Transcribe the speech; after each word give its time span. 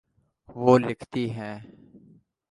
وہ 0.55 0.77
لکھتی 0.79 1.29
ہیں 1.31 1.55